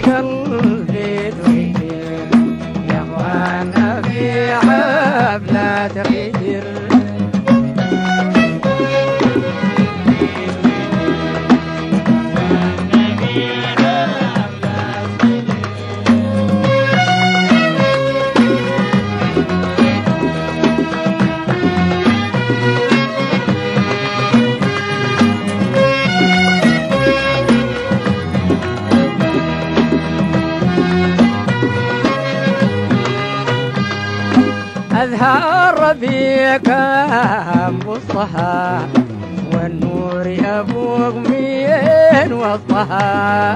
[1.30, 1.70] تغير
[2.90, 5.88] يا اخوانا في حفلة
[35.20, 36.68] أزهار ربيك
[37.86, 38.80] وسطها
[39.52, 43.54] والنور يفوق مين وسطها.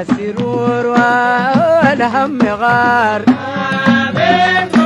[0.00, 3.22] السرور والهم غار.
[4.14, 4.77] ميمون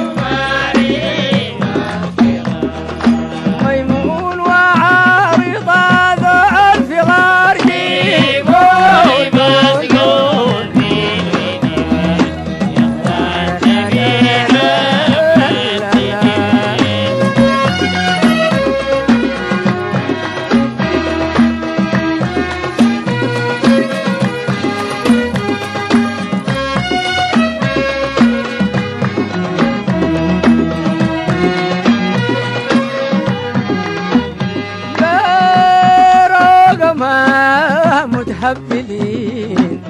[38.43, 39.83] متهبلين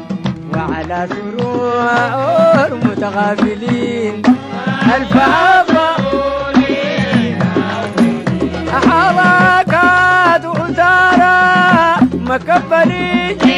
[0.55, 4.23] وعلى سرور متغافلين.
[4.97, 5.89] الفاظة
[8.73, 13.52] حركات أسارة مكبلين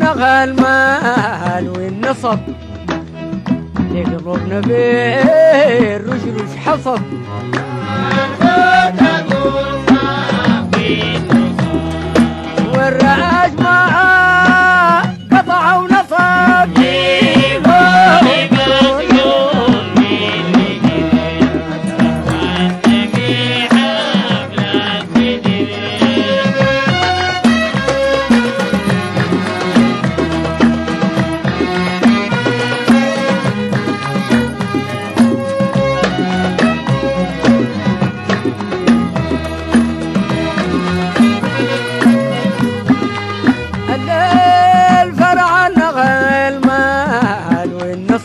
[0.00, 2.38] فرع النغى المال والنصب.
[3.92, 7.00] يقربنا بالرشرش حصب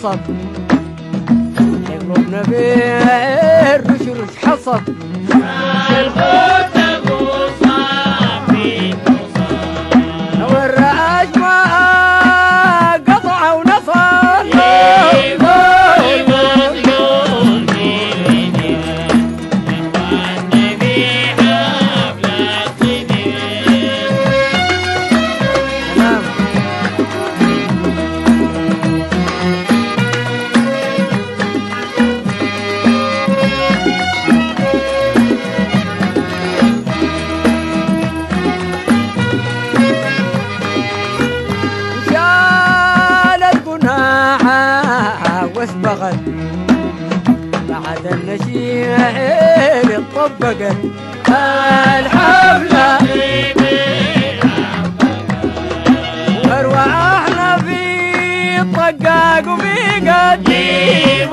[0.03, 0.19] والنصب
[1.89, 4.81] يقربنا بالرشرش حصب
[45.83, 46.19] واسبغت
[47.69, 50.75] بعد النشيد طبقت
[51.99, 52.97] الحفلة
[56.49, 57.83] وارواحنا في
[58.75, 61.29] طقاق وفي قديم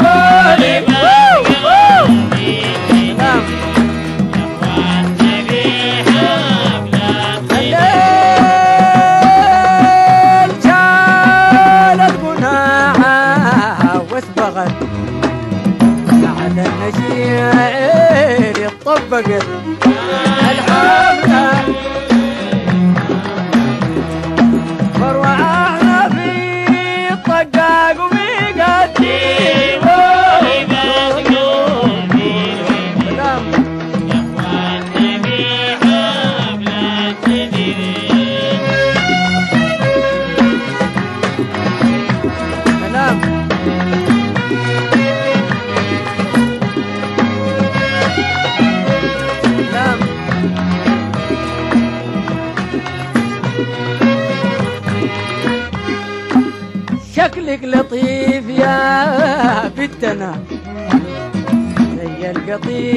[16.46, 19.46] على النجيل طبقت
[20.50, 21.50] الحفله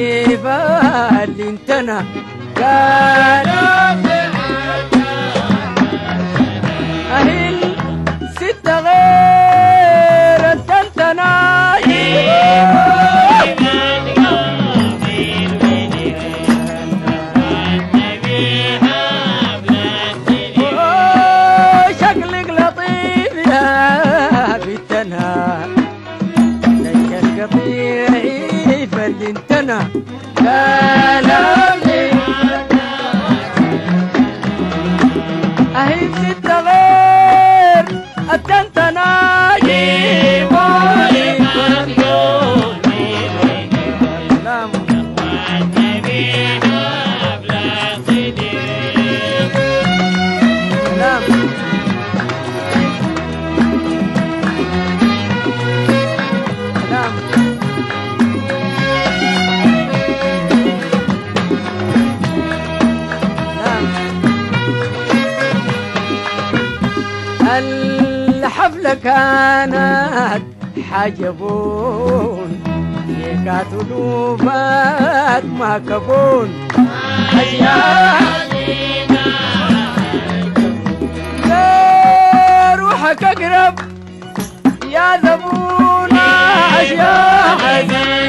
[0.00, 2.04] القطيفة اللي انتنا
[2.56, 3.48] قال
[7.12, 7.56] أهل
[8.36, 11.30] ستة غير التنتنا
[67.58, 70.42] الحفلة كانت
[70.90, 72.50] حجبون
[73.44, 76.68] كات ولوفات ما كبون.
[81.48, 83.78] لا روحك أقرب
[84.90, 86.26] يا زبونا
[86.80, 88.19] اشياء حزين.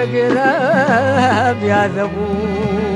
[0.00, 2.89] روحك اقرب يا زبون